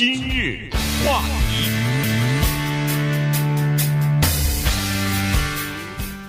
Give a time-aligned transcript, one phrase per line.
[0.00, 0.70] 今日
[1.04, 1.87] 话题，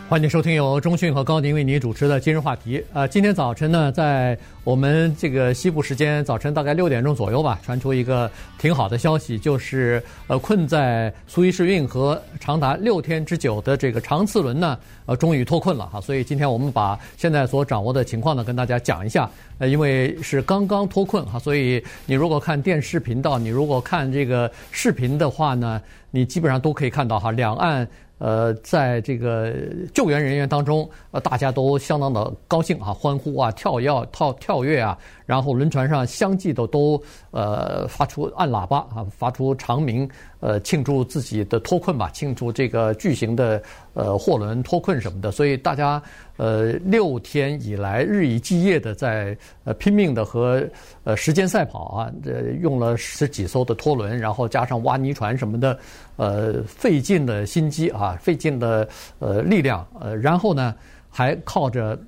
[0.10, 2.84] 欢迎收听由中讯和高宁为您主持的今日话题。
[2.94, 16.02] 呃，今天早晨呢，在我们这个西部时间早晨大概六点钟左右吧，传出一个挺好的消息，就是呃，困在苏伊士运河长达六天之久的这个长次轮呢，呃，终于脱困了哈。
[16.02, 19.30] 所以今天我们把现在所掌握的情况呢，跟大家讲一下。
[19.60, 25.80] 呃，因为是刚刚脱困哈，所以你如果看电视频道，你如果看这个视频的话呢，
[26.10, 27.88] 你基本上都可以看到哈，两岸
[28.20, 29.54] 呃，在这个
[29.94, 37.02] 救援人员当中，呃，大家都相当的高兴啊，欢呼啊，跳跃、跳跳跃啊，然后轮船上相继的都
[37.32, 40.08] 呃发出按喇叭啊，发出长鸣，
[40.40, 43.62] 呃，庆祝自己的脱困吧，庆祝这个巨型的
[43.94, 46.02] 呃货轮脱困什么的，所以大家。
[46.38, 50.66] 呃，六天以来日以继夜的在呃拼命的和
[51.04, 55.78] 呃时间赛跑啊，这用了十几艘的拖轮，然后加上挖泥船什么的，
[56.16, 58.88] 呃，费尽了心机啊，费尽了
[59.20, 60.74] 呃力量，呃，然后呢，
[61.10, 62.00] 还靠着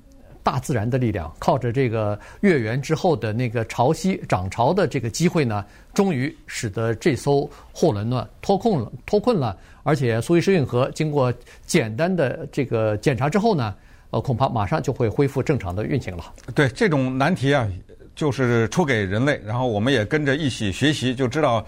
[0.42, 11.32] 大自然的力量，靠着这个月圆之后的那个潮汐涨潮的这个机会呢，终于使得这艘货轮呢脱困了，脱困了，而且苏伊士运河经过
[11.66, 13.74] 简单的这个检查之后呢。
[14.12, 16.34] 呃，恐怕马上就会恢复正常的运行了。
[16.54, 17.66] 对，这种难题啊，
[18.14, 21.64] 就是出给人类，然后我们也跟着一起学习，就知道，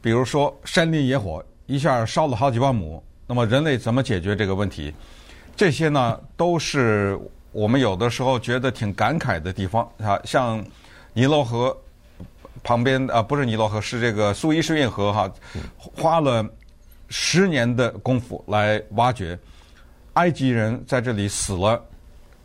[0.00, 4.92] 比如说山林野火一下烧了好几万亩，那么人类怎么解决这个问题？
[5.54, 7.16] 这些呢，都是
[7.54, 10.20] 我们有的时候觉得挺感慨的地方啊。
[10.24, 10.62] 像
[11.12, 11.74] 尼罗河
[12.62, 15.32] 旁边啊，不是尼罗河，是这个苏伊士运河哈，
[15.78, 16.44] 花了
[17.08, 19.38] 十年的功夫来挖掘。
[20.14, 21.82] 埃及人在这里死了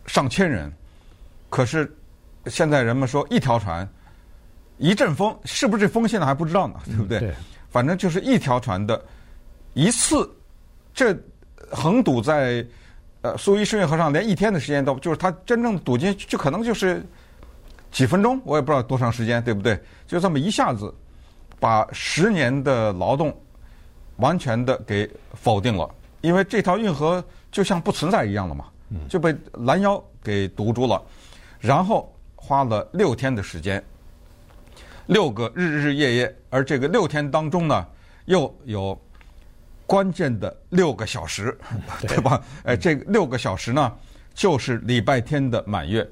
[0.06, 0.72] 上千人，
[1.48, 1.92] 可是
[2.46, 3.88] 现在人们说一条船
[4.78, 6.80] 一阵风，是不是风现在还不知道呢？
[6.86, 7.18] 对不对？
[7.20, 7.34] 对。
[7.70, 9.00] 反正就是一条船的
[9.74, 10.28] 一次，
[10.92, 11.16] 这
[11.70, 12.66] 横堵在
[13.22, 17.04] 呃苏伊士运河上，连一天的时间都就是它真正堵进去，就可能就是
[17.90, 19.80] 几分钟，我也不知道多长时间，对不对？
[20.06, 20.94] 就这么一下子
[21.58, 23.34] 把十年的劳动
[24.16, 25.88] 完全的给否定了，
[26.20, 27.24] 因为这条运河。
[27.52, 28.66] 就像不存在一样了嘛，
[29.08, 31.02] 就被拦腰给堵住了，
[31.58, 33.82] 然后花了六天的时间，
[35.06, 37.84] 六个日日夜夜，而这个六天当中呢，
[38.26, 38.96] 又有
[39.90, 41.58] 关键的六个小时，
[42.06, 42.40] 对吧？
[42.62, 43.92] 哎，这六个小时呢，
[44.32, 46.08] 就是礼拜天的满月，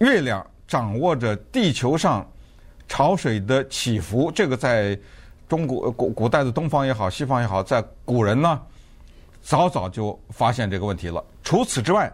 [0.00, 2.30] 月亮掌握着地球上
[2.86, 4.98] 潮水的起伏，这个在
[5.48, 8.60] 中国古古代的东方也好，西方也好，在古人呢。
[9.40, 11.24] 早早就发现这个问题了。
[11.42, 12.12] 除此之外，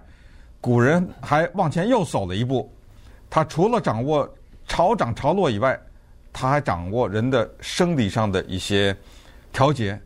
[0.61, 2.73] 古人还往前又走了一步。
[3.29, 4.33] 他除了掌握
[4.69, 5.77] 潮涨潮落以外，
[6.33, 8.97] 他还掌握人的生理上的一些
[9.53, 10.01] 调节。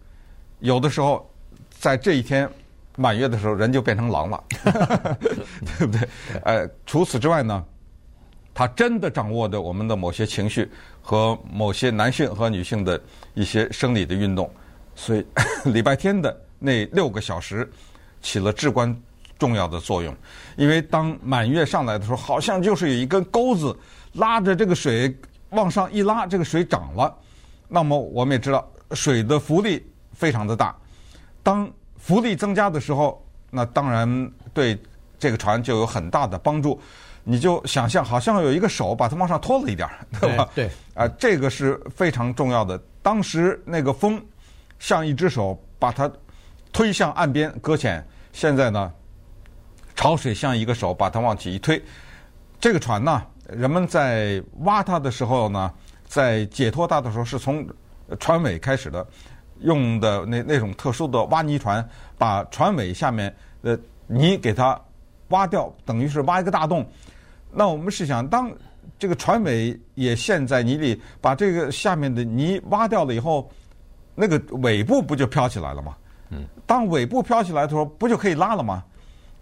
[0.61, 1.29] 有的时候，
[1.71, 2.49] 在这一天
[2.97, 4.45] 满月的时候，人就变成狼了，
[5.79, 6.09] 对不对？
[6.45, 7.65] 呃，除此之外呢，
[8.55, 10.71] 他真的掌握着我们的某些情绪
[11.03, 13.01] 和某些男性和女性的
[13.35, 14.51] 一些生理的运动。
[14.95, 15.27] 所以，
[15.73, 16.43] 礼拜天的。
[16.59, 17.71] 那六个小时
[18.23, 18.99] 起了至关
[19.39, 20.17] 重要的作用，
[20.57, 23.77] 因为当满月上来的时候，好像就是有一根钩子
[24.15, 25.15] 拉着这个水
[25.51, 27.15] 往上一拉，这个水涨了。
[27.69, 29.85] 那么我们也知道，水的浮力
[30.17, 30.75] 非常的大。
[31.43, 34.77] 当浮力增加的时候，那当然对
[35.19, 36.81] 这个船就有很大的帮助。
[37.23, 40.49] 你就想象，好像有一个手把它往上拖了一点儿，对吧？
[40.55, 42.81] 对，啊，这个是非常重要的。
[43.03, 44.21] 当时那个风
[44.79, 46.11] 像一只手把它。
[46.73, 48.07] 推向岸边搁浅。
[48.35, 48.93] 现在呢，
[49.95, 51.83] 潮水像一个手把它往起一推。
[52.61, 55.73] 这个船呢，人们在挖它的时候呢，
[56.07, 57.67] 在解脱它的时候，是从
[58.21, 59.07] 船尾开始的，
[59.61, 61.87] 用的那那种特殊的挖泥船，
[62.19, 64.81] 把船尾下面的泥给它
[65.29, 66.87] 挖掉，等于是挖一个大洞。
[67.53, 68.51] 那我们试想，当
[68.99, 73.51] 这个船尾也陷在泥里，把这个下面的泥挖掉了以后，
[74.15, 75.97] 那个尾部不就飘起来了吗？
[76.31, 78.83] 嗯，当尾部飘起来的时候，不就可以拉了吗？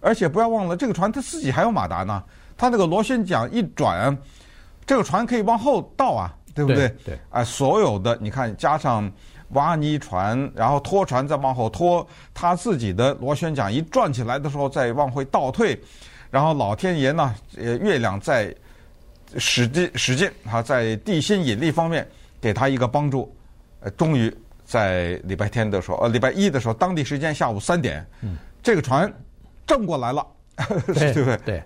[0.01, 2.23] 而且不要忘了，这个船它自己还有马达呢。
[2.57, 4.15] 它那个螺旋桨一转，
[4.85, 6.87] 这个船可以往后倒啊，对不对？
[7.03, 7.19] 对。
[7.31, 9.11] 哎，所有的你看，加上
[9.49, 15.79] 挖泥船，然后拖船再往后拖，他自己的螺旋桨一转起来的时候，再往回倒退，
[16.31, 18.53] 然后老天爷呢，呃，月亮在
[19.37, 22.07] 使劲使劲哈，在地心引力方面
[22.41, 23.33] 给他一个帮助，
[23.81, 24.33] 呃，终于。
[24.67, 29.13] 在礼拜天的时候，呃，礼拜一的时候，当地时间下午三点，嗯，这个船
[29.67, 30.25] 正过来了，
[30.87, 31.37] 对不对？
[31.45, 31.63] 对，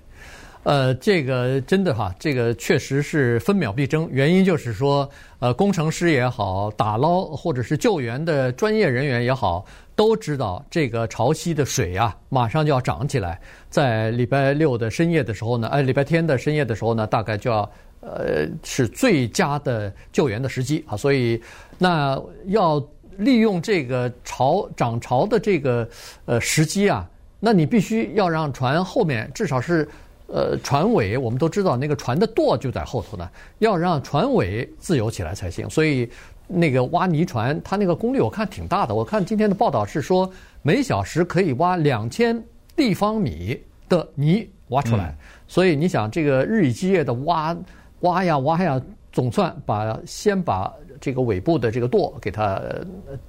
[0.64, 4.08] 呃，这个真的哈，这个确实是分秒必争。
[4.12, 5.10] 原因就是说，
[5.40, 9.66] 呃，工程师也好，打捞或者是救援的专业人员也好，
[9.96, 13.40] 都知道这个潮汐的水啊，马上就要涨起来。
[13.70, 17.62] 在礼拜六的深夜的时候呢，哎，礼拜天的深夜的时候呢，大概就要
[18.02, 20.98] 呃是最佳的救援的时机啊。
[20.98, 21.42] 所以，
[21.78, 22.86] 那要
[23.18, 25.88] 利用这个潮涨潮的这个
[26.26, 27.10] 呃时机啊，
[27.40, 29.88] 那你必须要让船后面至少是。
[30.32, 33.28] 呃，船尾我们都知道，那个船的舵就在后头呢，
[33.58, 35.68] 要让船尾自由起来才行。
[35.70, 36.08] 所以，
[36.48, 38.94] 那个挖泥船，它那个功率我看挺大的。
[38.94, 40.32] 我看今天的报道是说，
[40.62, 42.42] 每小时可以挖两千
[42.76, 45.10] 立方米的泥挖出来。
[45.10, 45.18] 嗯、
[45.48, 47.58] 所以你想，这个日以继夜的挖
[48.02, 48.80] 挖呀挖呀，
[49.12, 50.72] 总算把先把
[51.02, 52.62] 这个尾部的这个舵给它，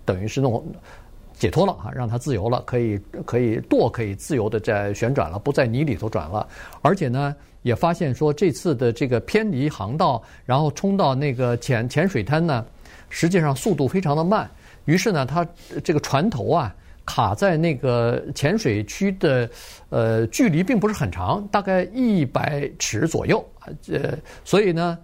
[0.04, 0.62] 等于是弄。
[1.40, 6.46] 解脱了啊，让它自由了，可以可以舵可以自由的在旋转了，不在泥里头转了。
[6.82, 12.62] 而且呢，也发现说这次的这个偏离航道，然后冲到那个浅浅水滩呢，
[13.08, 14.48] 实际上速度非常的慢。
[14.84, 15.48] 于是呢，它
[15.82, 16.74] 这个船头啊
[17.06, 19.48] 卡在那个浅水区的
[19.88, 24.14] 呃距离并不是很长，大概一百尺左右啊，呃，
[24.44, 24.98] 所以呢。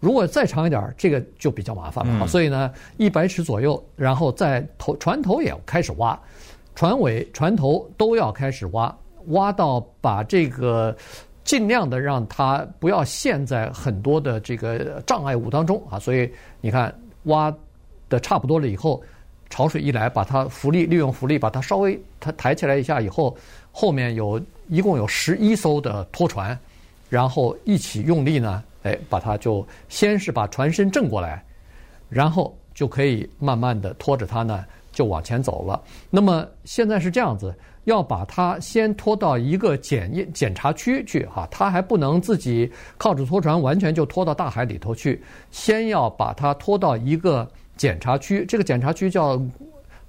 [0.00, 2.26] 如果再长一点儿，这个就比较麻烦了。
[2.26, 6.18] 所以呢，一百尺左右，然后在头船头也要开始挖，
[6.74, 8.96] 船尾、船头都要开始挖，
[9.28, 10.96] 挖到把这个
[11.42, 15.98] 尽量的让它不要陷在很多的这个障碍物当中啊。
[15.98, 16.30] 所以
[16.60, 16.94] 你看，
[17.24, 17.52] 挖
[18.08, 19.02] 的差不多了以后，
[19.50, 23.36] 潮水一来，把它浮力利用浮力把它稍微它抬起来一下以后，
[23.72, 26.56] 后面有一共有十一艘的拖船，
[27.08, 28.62] 然后一起用力呢。
[28.88, 31.44] 哎，把它就先是把船身正过来，
[32.08, 35.80] 然后就可以慢慢的拖着它呢，就往前走了。
[36.08, 37.54] 那么现在是这样子，
[37.84, 47.46] 要把它先拖到一个检验检查区去哈，它还不能自己靠着拖船完全就拖到大海里头去，先要把它拖到一个
[47.76, 49.40] 检查区，这个检查区叫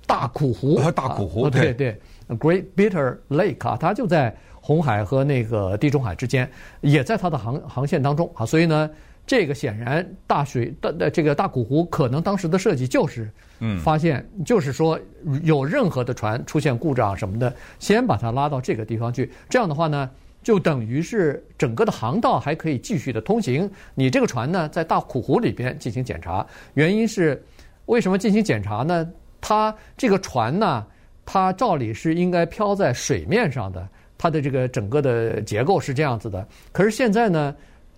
[0.08, 0.80] 大苦湖。
[0.92, 2.00] 大苦湖，对对
[2.30, 4.34] ，Great Bitter Lake 啊，它就在。
[4.70, 6.48] 红海和那个地中海之间，
[6.82, 8.88] 也在它的航航线当中啊，所以呢，
[9.26, 13.28] 这个显然大水的的这个大苦湖可能当时的设计就是，
[13.62, 15.00] 嗯，发现就是说
[15.42, 20.08] 有任何的船出现故障什么的，先把它拉到这个地方去，这样的话呢，
[20.44, 23.68] 就等于是整个的航道还可以继续的通行。
[23.96, 26.46] 你这个船呢，在大苦湖里边进行检查，
[26.76, 27.44] 原因是
[27.88, 29.10] 为什么进行检查呢？
[29.42, 30.86] 它这个船呢，
[31.26, 33.90] 它照理是应该漂在水面上的。
[34.20, 37.56] 它的这个整个的结构是这样子的，可是现在呢，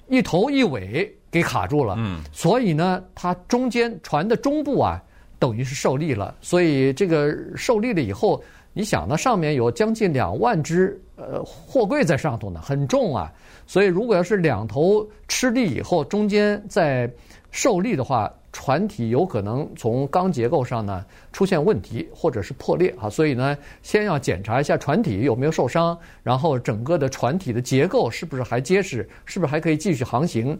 [0.08, 5.02] 一头一尾给卡住了，嗯，所以呢，它中间船的中部啊，
[5.40, 8.40] 等于是受力了，所以这个受力了以后，
[8.72, 13.34] 你想呢，上面有将近两万只呃货柜在上头呢，很重啊，
[13.66, 17.12] 所以如果要是两头吃力以后，中间在
[17.50, 18.32] 受力的话。
[18.54, 30.60] 船体有可能从钢结构上呢出现问题，或者是破裂啊，所以呢，先要检查一下船体有没有受伤，然后整个的船体的结构是不是还结实，是不是还可以继续航行。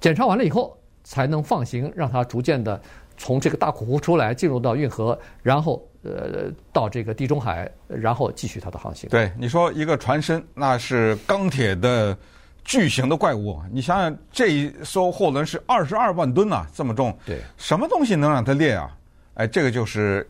[0.00, 2.80] 检查完了以后，才能放行，让它逐渐的
[3.18, 9.10] 从这个大苦湖出来，进入到运河，然后呃到这个地中海，然后继续它的航行。
[9.10, 12.16] 对，你说一个船身那是钢铁的。
[12.68, 17.16] 巨型的怪物，你想想，这一艘货轮是二十二万吨呐，这么重。
[17.24, 18.94] 对，什么东西能让它裂啊？
[19.36, 20.28] 哎，这个就是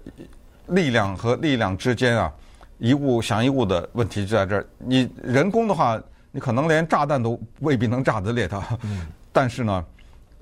[0.68, 2.32] 力量和力量之间啊，
[2.78, 4.64] 一物降一物的问题就在这儿。
[4.78, 8.62] 你人工的话，你可能连炸弹都未必能炸得裂它。
[8.84, 9.08] 嗯。
[9.34, 9.84] 但是呢，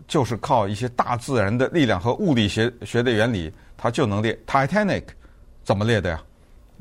[0.06, 4.38] 就是靠一些大自然的力量和物理学学的原理，它就能裂。
[4.46, 5.04] Titanic
[5.64, 6.22] 怎么裂的呀？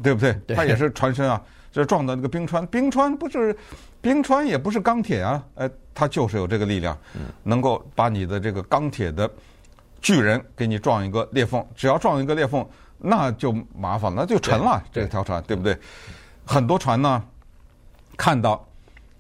[0.03, 0.33] 对不对？
[0.45, 0.57] 对。
[0.57, 3.57] 它也是船身啊，这撞到那个冰川，冰川不是。
[4.05, 6.95] 冰川也不是钢铁啊，呃，它就是有这个力量，
[7.41, 9.27] 能够把你的这个钢铁的
[9.99, 11.65] 巨人给你撞一个裂缝。
[11.75, 12.63] 只要撞一个裂缝，
[12.99, 15.75] 那就麻烦了，那就沉了这条船，对不对？
[16.45, 17.23] 很多船呢，
[18.15, 18.63] 看到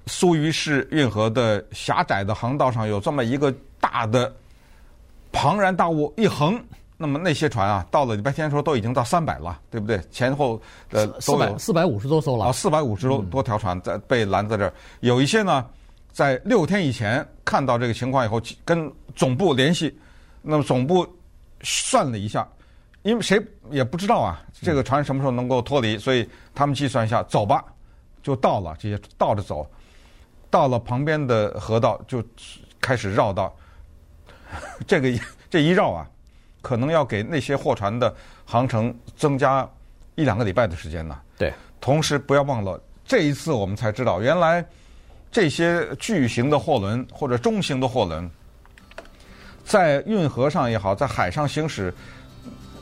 [0.05, 4.31] 苏伊士运河的狭窄的航道上有这么一个大的
[5.31, 6.63] 庞然大物一横。
[6.97, 9.99] 那么那些船啊，到了礼拜天的时候都已经到三百了，对不对？
[10.11, 10.61] 前后
[10.91, 14.73] 呃四百四百五十多艘了啊，四百五十多多条船在被拦在这儿。
[15.01, 15.65] 有一些呢，
[16.13, 19.93] 在六天以前看到这个情况以后，跟总部联系，
[20.41, 21.05] 那么总部
[21.61, 22.47] 算了一下，
[23.03, 27.61] 因为谁也不知道啊，这个船什么时候能够脱离，所以他们计算一下，走吧，
[28.23, 29.69] 就到了，这些倒着走，
[30.49, 32.23] 到了旁边的河道就
[32.79, 33.53] 开始绕道，
[34.87, 35.11] 这个
[35.49, 36.09] 这一绕啊。
[36.65, 38.11] 可能要给那些货船的
[38.43, 39.69] 航程增加
[40.15, 41.15] 一两个礼拜的时间呢。
[41.37, 44.65] 对，同时不要忘了，这一次我们才知道，原来
[45.31, 48.27] 这些巨型的货轮或者中型的货轮，
[49.63, 51.93] 在运河上也好，在海上行驶，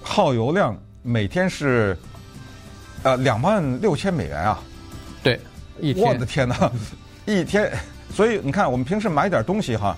[0.01, 1.97] 耗油量每天是
[3.03, 4.63] 呃两万六千美元啊！
[5.21, 5.37] 对，
[5.81, 6.07] 一天。
[6.07, 6.71] 我的天哪，
[7.25, 7.69] 一天！
[8.15, 9.97] 所以你看，我们平时买点东西哈，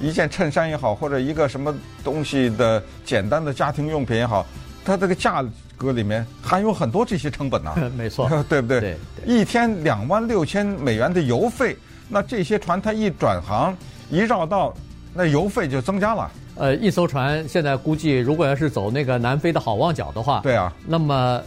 [0.00, 4.46] 一件衬衫也好，或者一个什么东西的简单的家庭用品也好，
[4.84, 5.44] 它这个价
[5.76, 7.90] 格里面含有很多这些成本呐、啊。
[7.96, 8.80] 没错，对不对？
[8.80, 9.34] 对，对。
[9.34, 11.76] 一天两万六千美元的油费，
[12.08, 13.76] 那这些船它一转行
[14.10, 14.74] 一绕道。
[15.16, 16.28] 那油费就增加了。
[16.56, 21.40] 呃，一艘船现在估计，如果要是走那个南非的好望角的话，对啊，那么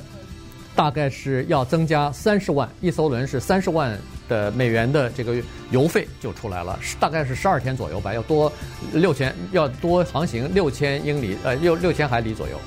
[0.73, 5.35] 大概是要增加三十万，一艘轮是三十万的美元的这个
[5.71, 8.51] 油费就出来了，大概是十二天左右吧，要多
[8.93, 12.59] 六千，要多航行六千英里，呃，六六千海里左右。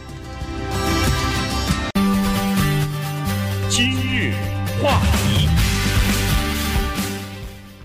[3.69, 4.35] 今日
[4.83, 5.49] 话题。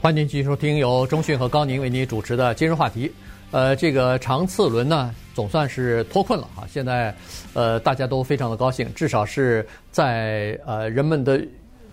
[0.02, 3.12] 欢迎继续收听由中讯和高宁为您主持的今日话题。
[3.52, 6.68] 呃，这个长次轮呢，总算是脱困了啊！
[6.70, 7.16] 现在，
[7.54, 11.42] 呃，大家都非常的高兴，至少是在呃人们的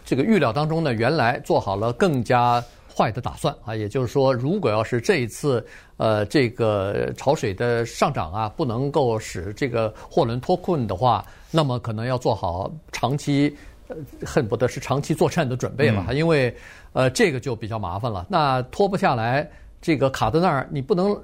[0.05, 2.63] 这个预料当中呢，原来做好了更加
[2.95, 3.75] 坏的打算啊。
[3.75, 5.65] 也就是说，如果要是这一次
[5.97, 13.57] 呃这个潮水的上涨啊，不能够使这个货轮脱困的话，那么可能要做好长期。
[14.25, 16.57] 恨不得是长期作战的准备了，因为，
[16.95, 18.25] 呃，这个就比较麻烦了。
[18.27, 19.47] 那拖不下来，
[19.83, 21.15] 这个卡在那儿，你不能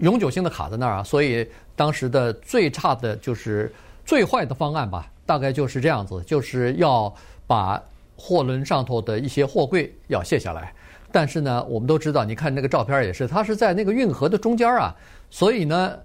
[0.00, 1.02] 永久性的卡在那儿啊。
[1.02, 3.72] 所以当时的最差的就是
[4.04, 7.10] 最坏的方案吧，大概就是这样子，就是要
[7.46, 7.82] 把
[8.24, 10.72] 货轮上头的一些货柜要卸下来。
[11.10, 14.94] 但是呢，我们都知道，你看那个照片也是，它是在那个运河的中间啊，
[15.28, 15.98] 所以呢，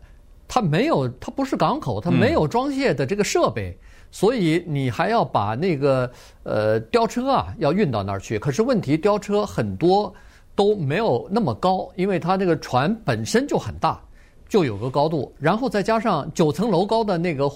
[0.47, 3.77] 它没有，它不是港口，它没有装卸的这个设备。
[4.09, 6.09] 所以你还要把那个
[6.43, 10.11] 呃吊车啊要运到那儿去，可是问题吊车很多
[10.55, 14.01] 都没有那么高，因为它那个船本身就很大，
[14.49, 17.49] 就有个高度，然后再加上九层楼高的那个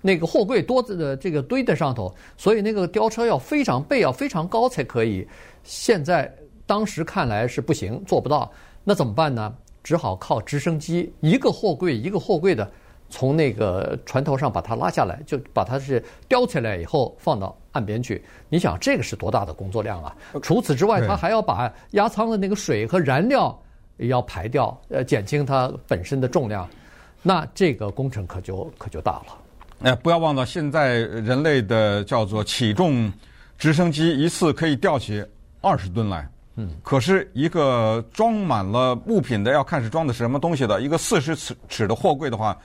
[0.00, 5.26] 那个货柜多子的这个堆在上头，所以那个吊车要非常背要非常高才可以。
[5.64, 6.32] 现在
[6.66, 8.50] 当时看来是不行，做不到，
[8.84, 9.54] 那怎么办呢？
[9.82, 12.70] 只好靠直升机，一个货柜一个货柜的。
[13.08, 18.20] 从那个船头上把它拉下来，就把它是吊起来以后放到岸边去。
[18.48, 20.12] 你想这个是多大的工作量啊？
[20.42, 23.56] 除此之外，他还要把压舱的那个水和燃料
[23.96, 26.68] 也要排掉，呃，减轻它本身的重量。
[27.22, 29.38] 那这个工程可就可就大了。
[29.82, 33.12] 哎，不要忘了，现在人类的叫做起重
[33.58, 35.24] 直升机一次可以吊起
[35.60, 36.28] 二十吨来。
[36.56, 36.70] 嗯。
[36.82, 42.56] 可是一个装满了物品的，要看是装的是什么东西的，一个四十尺尺的货柜的话。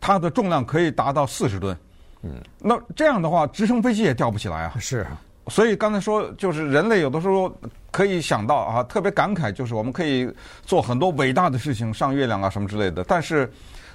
[0.00, 1.74] 它的重量可以达到四十吨，
[2.20, 4.74] 嗯，那这样的话，直升飞机也吊不起来啊。
[4.78, 5.06] 是，
[5.48, 7.50] 所以刚才说，就是人类有的时候
[7.90, 10.30] 可以想到啊，特别感慨，就是我们可以
[10.66, 13.02] 做很多伟大的事情，上月亮啊什么之类的。
[13.04, 13.50] 但是，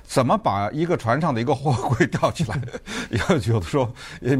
[0.10, 2.60] 怎么把一个船上的一个货柜吊起来，
[3.12, 3.88] 有 有的时候
[4.22, 4.36] 也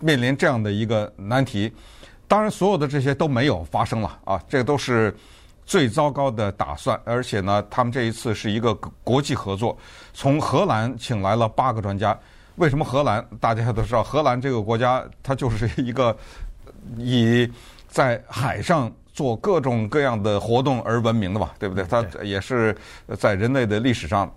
[0.00, 1.72] 面临这样的一个难题。
[2.26, 5.14] 当然，所有的这些都没有发生了啊，这都是。
[5.66, 9.74] 最糟糕的打算，而且呢，他们这一次是一个国际合作，
[10.12, 12.14] 从荷兰请来了八个专家。
[12.56, 13.26] 为什么荷兰？
[13.40, 16.14] 大家都知道，荷兰这个国家它就是一个
[16.98, 17.50] 以
[17.88, 21.82] 在海上做各种各样的活动而闻名的嘛，对不对？
[21.84, 22.76] 它也是
[23.18, 24.30] 在人类的历史上，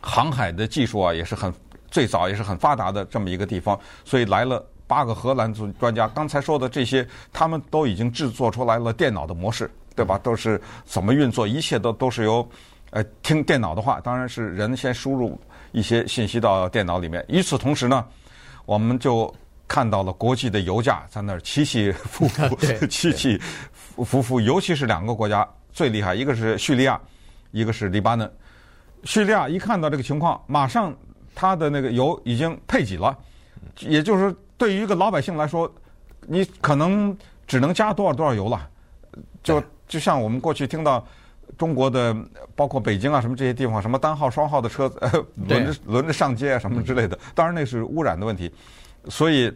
[0.00, 1.52] 航海的技术啊也是很
[1.90, 6.08] 最早也是很发达的这么一个地方，所以来了八个荷兰专专家。
[6.08, 9.70] 刚才说的这些，他们都已经制作出来了电脑的模式。
[9.98, 10.16] 对吧？
[10.18, 11.44] 都是怎么运作？
[11.44, 12.48] 一切都都是由，
[12.90, 14.00] 呃，听电脑的话。
[14.00, 15.36] 当然是人先输入
[15.72, 17.24] 一些信息到电脑里面。
[17.28, 18.06] 与此同时呢，
[18.64, 19.34] 我们就
[19.66, 23.42] 看到了国际的油价在那儿起起伏伏， 起起
[23.96, 24.40] 伏伏。
[24.40, 27.00] 尤其是两个国家最厉害，一个是叙利亚，
[27.50, 28.32] 一个是黎巴嫩。
[29.04, 30.94] 叙利亚一看到这个情况，马上
[31.34, 33.16] 它的那个油已经配给了，
[33.80, 35.72] 也就是对于一个老百姓来说，
[36.26, 38.68] 你可能只能加多少多少油了，
[39.42, 39.62] 就。
[39.88, 41.02] 就像我们过去听到
[41.56, 42.14] 中国的，
[42.54, 45.00] 包括北京啊什么这些地方，什么单号双号的车子
[45.48, 48.52] 轮着轮着上街啊什么之类的，当然那是污染的问题。
[49.08, 49.50] 所以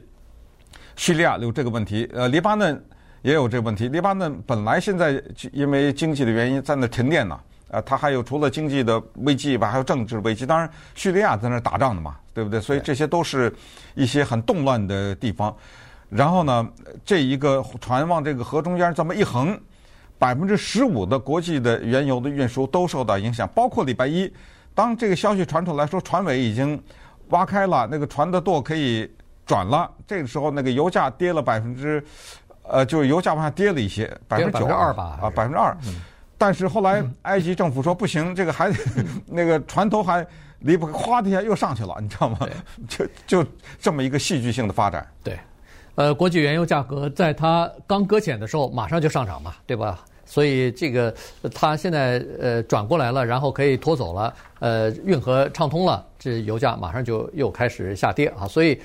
[0.97, 2.83] 叙利亚有这个问题，呃，黎巴嫩
[3.21, 3.91] 也有这个问题。
[3.91, 5.23] 黎巴嫩本来现在
[5.53, 7.45] 因为经济的原因在那停电呢，啊，
[7.81, 10.45] 它还有除了经济的危机以外，还有政治危机。
[10.45, 12.61] 当然，叙利亚在那打仗的嘛，对不对？
[12.61, 13.52] 所以这些都是
[13.95, 15.55] 一些很动乱的地方。
[16.09, 16.69] 然后呢，
[17.05, 19.59] 这一个船往这个河中间这么一横。
[20.19, 24.33] 百分之十五的国际的原油的运输都受到影响，包括礼拜一，
[24.73, 26.81] 当这个消息传出来说船尾已经
[27.31, 29.11] 挖开了，那个船的舵可以
[29.45, 32.00] 转了，这个时候那个油价跌了百分之
[32.62, 35.76] 呃，就是油价往下跌了一些，百分之九二吧，啊，百分之二。
[36.43, 38.69] 但是后来埃及政府说不行，这个还
[39.31, 40.27] 那个船头还
[40.59, 42.37] 离不开，哗的一下又上去了， 你知道吗？
[42.89, 43.47] 就就
[43.81, 45.07] 这么一个戏剧性的发展。
[45.23, 45.39] 对，
[45.95, 50.05] 呃，国际原油价格在它刚搁浅的时候马上就上涨嘛，对吧？
[50.25, 51.15] 所以这个
[51.55, 58.49] 它现在呃转过来了，然后可以拖走了，呃，运河畅通了，这油价马上就又开始下跌啊。
[58.49, 58.81] 所以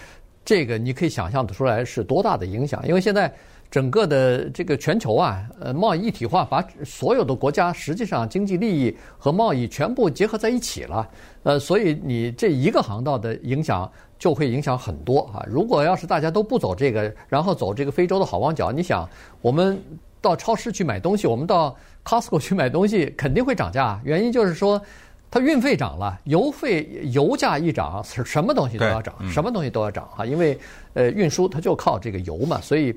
[0.45, 3.33] 这个你可以想象得出来是多大的影响，因为现在。
[3.69, 11.07] 整个的这个全球啊，呃，贸易一体化，把所有的国家实际上经济利益和贸易全部结合在一起了，
[11.43, 15.45] 呃，所以你这一个航道的影响就会影响很多啊。
[15.49, 19.07] 如果要是大家都不走这个，然后走这个非洲的好望角，你想，
[19.41, 19.77] 我们
[20.21, 23.99] 到超市去买东西，我们到 Costco 去买东西，肯定会涨价。
[24.05, 24.81] 原因就是说，
[25.29, 30.57] 它运费涨了，油费油价一涨，什么东西都要涨，什么东西都要涨啊，因为
[30.93, 32.95] 呃运输它就靠这个油嘛，所以。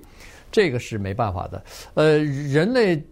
[0.51, 1.63] 这个是没办法的，
[1.95, 3.03] 呃，人类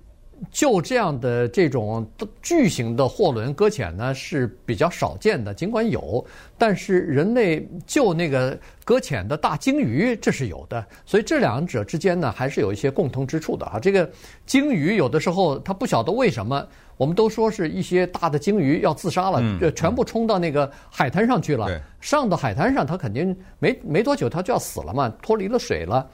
[0.52, 2.08] 就这样的这种
[2.40, 6.24] 巨型的货轮搁浅呢是比较少见的，尽管有，
[6.56, 13.80] 但是人类就那个搁浅的大鲸鱼这是有的，所以这两者之间呢还是有一些共通之处的啊。
[13.80, 14.08] 这个
[14.46, 16.64] 鲸鱼有的时候它不晓得为什么，
[16.96, 21.66] 我们都说是一些大的鲸鱼要自杀了，就全部冲到那个海滩上去了，
[22.00, 26.08] 上到海滩上它肯定没没多久它就要死了嘛，脱离了水了。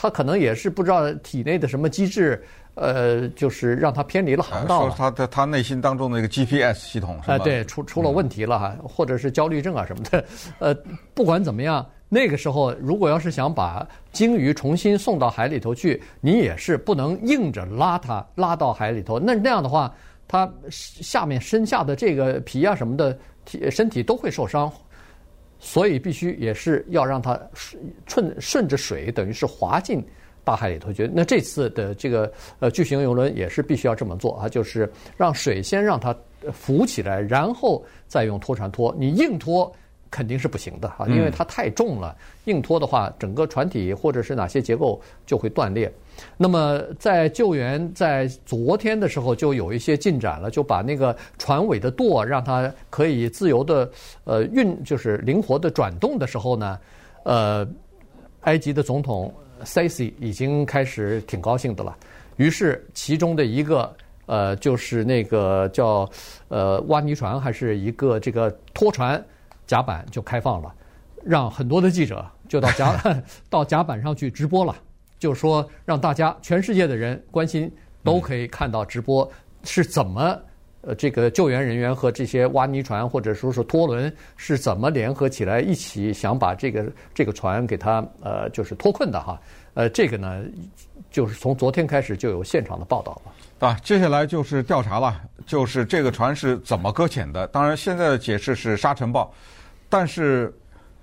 [0.00, 2.40] 他可能也是不知道体内的什么机制，
[2.74, 4.86] 呃，就是让他偏离了航道。
[4.86, 7.34] 说他他他内心当中的那个 GPS 系统是吧？
[7.34, 10.24] 呃，对，出出了问题了哈，或者是焦虑症啊什么的。
[10.60, 10.72] 呃，
[11.14, 19.18] 不管怎么样，那个时候如果要是想把鲸鱼重新送到海里头去，你也是不能硬着拉它拉到海里头。
[19.18, 19.92] 那那样的话，
[20.28, 24.72] 它下面身下的这个皮啊什么的体身体都会受伤。
[25.58, 27.38] 所以必须也是要让它
[28.06, 30.04] 顺顺着水，等于是滑进
[30.44, 31.10] 大海里头去。
[31.12, 36.16] 那这次的这个呃巨型游轮也是必须要这么做啊，就是让水先让它
[36.52, 38.94] 浮起来，然后再用拖船拖。
[38.98, 39.70] 你硬拖
[40.10, 42.16] 肯定是不行的啊，因为它太重了。
[42.44, 45.92] 硬拖的话，整个船体或者是哪些结构就会断裂。
[46.36, 53.88] 那么在救援在昨天的时候就有一些进展了，就把那个船尾的舵让它可以自由的
[54.24, 56.78] 呃运，就是灵活的转动的时候呢，
[57.22, 57.68] 呃，
[58.40, 61.96] 埃及的总统塞西已经开始挺高兴的了。
[62.36, 63.94] 于是其中的一个
[64.26, 66.08] 呃就是那个叫
[66.48, 69.22] 呃挖泥船还是一个这个拖船
[69.68, 70.74] 甲板就开放了，
[71.24, 73.00] 让很多的记者就到甲
[73.48, 74.74] 到甲板上去直播了。
[75.20, 77.70] 就是说，让大家全世界的人关心，
[78.04, 79.28] 都可以看到直播
[79.64, 80.40] 是怎么，
[80.82, 89.40] 呃，这个救援人员和这些挖泥船或者说是拖轮是怎么联合起来一起想把这个这个船给它呃就是脱困的哈，
[89.74, 90.40] 呃，这个呢，
[91.10, 93.74] 就是从昨天开始就有现场的报道了啊。
[93.82, 97.44] 接下来就是调查了，就是这个船是怎么搁浅的。
[97.48, 99.28] 当然，现在的解释是沙尘暴，
[99.88, 100.54] 但是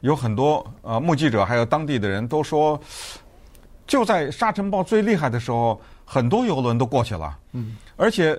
[0.01, 2.79] 有很多呃目击者还有当地的人都说。
[3.87, 7.37] 就在沙尘暴最厉害的时候，很多游轮都过去了。
[7.51, 8.35] 嗯，而且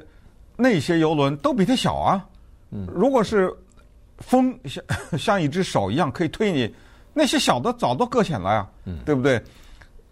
[0.56, 2.26] 那些游轮都比它小啊。
[2.72, 3.48] 嗯，如果是
[4.18, 4.82] 风像
[5.16, 6.74] 像一只手一样可以推你，
[7.14, 8.68] 那些小的早都搁浅了呀。
[8.87, 9.40] 嗯，对不对？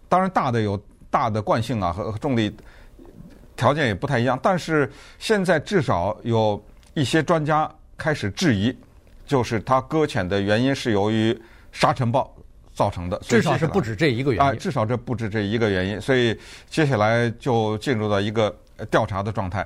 [0.07, 2.55] 当然大的有大的惯性啊和重力
[3.57, 8.73] 条件也不太一样，但是现在至少有一些专家开始质疑，
[9.25, 11.37] 就是它搁浅的原因是由于
[11.71, 12.31] 沙尘暴。
[12.75, 14.51] 造成的，至少是不止这一个原因。
[14.51, 16.37] 啊，至少这不止这一个原因，所以
[16.69, 18.53] 接下来就进入到一个
[18.91, 19.65] 调查的状态。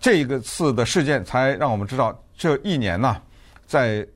[0.00, 3.20] 这个次的事件才让我们知道，这一年呢，
[3.66, 4.06] 在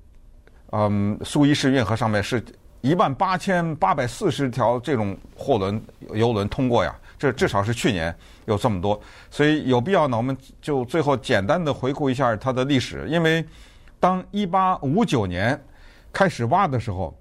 [0.70, 2.40] 嗯苏伊士运河上面是
[2.82, 5.82] 一万八千八百四十条这种货轮
[6.14, 13.44] 游轮通过呀，这至少是去年有这么多，所以有必要呢，我们就最后简单的回顾一下它的历史，因为
[14.00, 15.60] 当一八五九年
[16.12, 17.16] 开始挖的时候。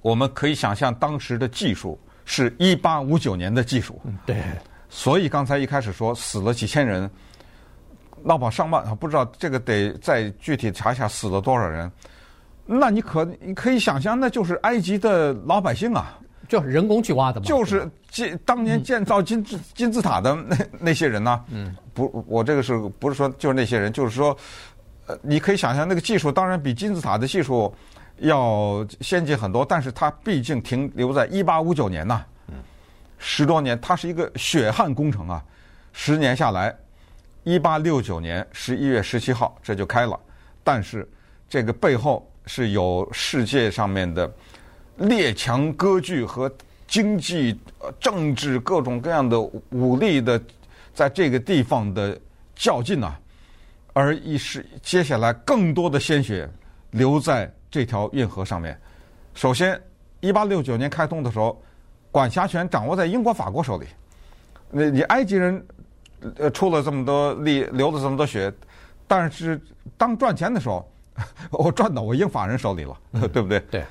[0.00, 4.40] 我们可以想象当时的技术是一八五九年的技术，对，
[4.88, 7.10] 所以刚才一开始说死了几千人，
[8.22, 11.90] 闹跑上万，不知道这个得再具体查一下死了多少人。
[12.64, 16.16] 那你可你可以想象，那就是埃及的老百姓啊，
[16.48, 21.44] 就是人工去挖的嘛，就是建当年建造金字金字塔的那那些人呢？
[21.50, 23.92] 嗯，不，我这个是不是说就是那些人？
[23.92, 24.34] 就是说，
[25.08, 27.74] 呃，你可以想象那个技术，当然比金字塔的技术。
[28.20, 32.24] 要先进很多，但是它毕竟停留在一八五九年呐，
[33.16, 35.40] 十多年，它是一个血汗工程啊。
[35.92, 36.74] 十年下来，
[37.44, 40.18] 一八六九年十一月十七号这就开了，
[40.64, 41.08] 但是
[41.48, 44.28] 这个背后是有世界上面的
[44.96, 46.52] 列强割据和
[46.88, 47.56] 经济、
[48.00, 49.40] 政治各种各样的
[49.70, 50.42] 武力的，
[50.92, 52.18] 在这个地方的
[52.56, 53.16] 较劲啊，
[53.98, 56.48] 而一是接下来更多的鲜血
[56.92, 58.78] 流在这条运河上面。
[59.34, 59.80] 首先，
[60.20, 61.60] 一八六九年开通的时候，
[62.12, 63.86] 管辖权掌握在英国、法国手里。
[64.70, 65.66] 那你埃及人
[66.36, 68.52] 呃出了这么多力，流了这么多血，
[69.08, 69.60] 但是
[69.96, 70.88] 当赚钱的时候，
[71.50, 72.96] 我赚到我英法人手里了，
[73.32, 73.58] 对不对？
[73.68, 73.84] 对。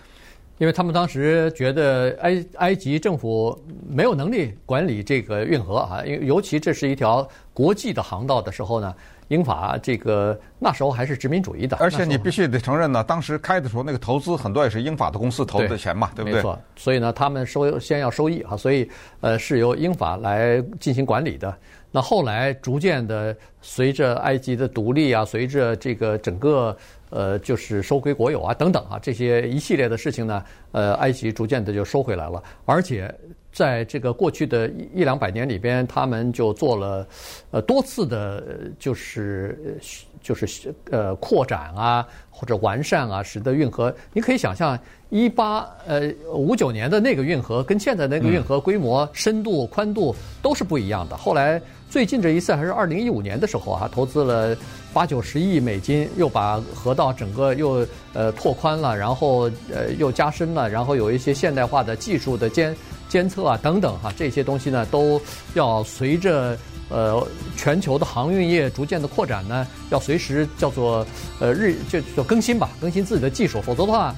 [0.58, 8.96] 因为他们当时觉得埃埃及政府没有能力管理这个运河啊，因为尤其这是一条国际的航道的时候呢，
[9.30, 11.78] 英法这个那时候还是殖民主义的。
[11.78, 16.36] 而且你必须得承认呢，当时开的时候那个投资很多也是英法的公司投的钱嘛，对，对不对？
[16.38, 16.60] 没错。
[16.76, 18.90] 所以呢，他们收先要收益啊，所以
[19.22, 21.56] 呃是由英法来进行管理的。
[21.92, 26.76] 那后来逐渐的随着埃及的独立啊，随着这个整个。
[27.10, 33.10] 呃，就是收归国有啊，等等啊，这些一系列的事情呢，呃，埃及逐渐的就收回来了，而且
[33.58, 37.08] 在这个过去的一一两百年里边，他们就做了
[37.50, 38.44] 呃多次的，
[38.78, 39.80] 就是
[40.22, 44.78] 就是呃扩展啊或者完善啊，使得运河，你可以想象
[45.10, 51.18] 一八呃五九年的那个运河跟现在那个运河规模、深度、宽度都是不一样的。
[51.18, 54.56] 后来最近这一次还是二零一五年的时候啊，投资了。
[54.98, 62.76] 八九十亿美金，又把河道整个又呃拓宽了，然后呃又加深了，然后有一些现代化的技术的监
[63.08, 65.22] 监测啊等等哈，这些东西呢都
[65.54, 66.58] 要随着
[66.90, 67.24] 呃
[67.56, 71.06] 全球的航运业逐渐的扩展呢，要随时叫做
[71.40, 74.16] 呃日就就更新吧，更新自己的技术，否则的话，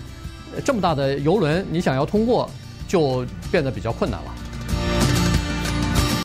[0.63, 2.49] 这么大的游轮你想要通过
[2.87, 4.33] 就变得比较困难了。